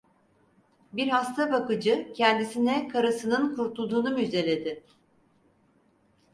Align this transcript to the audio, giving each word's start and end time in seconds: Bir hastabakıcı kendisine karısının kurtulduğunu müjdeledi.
Bir 0.93 1.07
hastabakıcı 1.07 2.13
kendisine 2.13 2.87
karısının 2.87 3.55
kurtulduğunu 3.55 4.09
müjdeledi. 4.15 4.83